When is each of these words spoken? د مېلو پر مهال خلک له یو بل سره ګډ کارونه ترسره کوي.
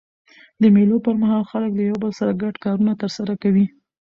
د 0.61 0.63
مېلو 0.75 0.97
پر 1.05 1.15
مهال 1.21 1.43
خلک 1.51 1.71
له 1.75 1.83
یو 1.89 1.97
بل 2.03 2.11
سره 2.19 2.31
ګډ 2.43 2.55
کارونه 2.65 2.93
ترسره 3.01 3.33
کوي. 3.43 3.65